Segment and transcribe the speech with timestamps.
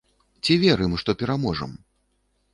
[0.47, 1.79] Ці верым, што пераможам?